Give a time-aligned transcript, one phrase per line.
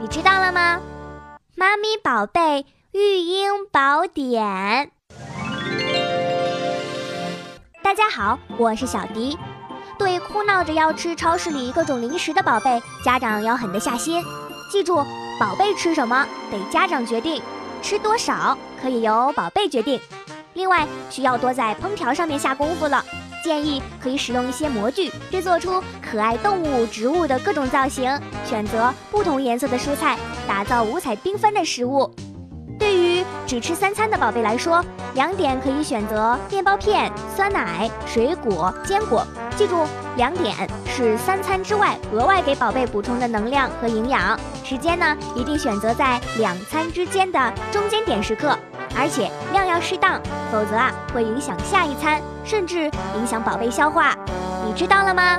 [0.00, 0.80] 你知道了吗？
[1.56, 4.90] 妈咪宝贝育婴宝典。
[7.82, 9.36] 大家好，我是小迪。
[9.98, 14.24] 对哭闹着要吃超市里各种零食的宝贝，家长要狠得下心。
[14.72, 15.04] 记住，
[15.38, 17.42] 宝贝吃什么得家长决定，
[17.82, 20.00] 吃多少可以由宝贝决定。
[20.54, 23.04] 另外，需要多在烹调上面下功夫了。
[23.42, 28.10] 建议可以使用一些模具，制作出可爱动物、植物的各种造型，
[28.44, 32.12] 选择不同颜色的蔬菜，打造五彩缤纷的食物。
[32.78, 34.84] 对于只吃三餐的宝贝来说，
[35.14, 39.26] 两点可以选择面包片、酸奶、水果、坚果。
[39.56, 39.86] 记住，
[40.16, 40.54] 两点
[40.86, 44.38] 是三餐之外额外给宝贝补充的能量和营养。
[44.64, 48.58] 时间呢，一定选择在两餐之间的中间点时刻。
[48.96, 54.14] 而且量要适当，否则啊会影响下一餐，甚至影响宝贝消化。
[54.66, 55.38] 你知道了吗？